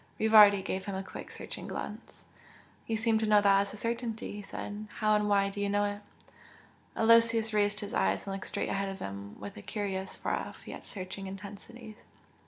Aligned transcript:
Rivardi 0.19 0.63
gave 0.63 0.85
him 0.85 0.95
a 0.95 1.03
quick 1.03 1.29
searching 1.29 1.67
glance. 1.67 2.25
"You 2.87 2.97
seem 2.97 3.19
to 3.19 3.27
know 3.27 3.39
that 3.39 3.61
as 3.61 3.71
a 3.73 3.77
certainty" 3.77 4.31
he 4.31 4.41
said, 4.41 4.87
"How 4.95 5.13
and 5.13 5.29
why 5.29 5.51
do 5.51 5.61
you 5.61 5.69
know 5.69 5.83
it?" 5.83 6.01
Aloysius 6.97 7.53
raised 7.53 7.81
his 7.81 7.93
eyes 7.93 8.25
and 8.25 8.33
looked 8.35 8.47
straight 8.47 8.69
ahead 8.69 8.89
of 8.89 8.97
him 8.97 9.39
with 9.39 9.57
a 9.57 9.61
curious, 9.61 10.15
far 10.15 10.33
off, 10.37 10.67
yet 10.67 10.87
searching 10.87 11.27
intensity. 11.27 11.97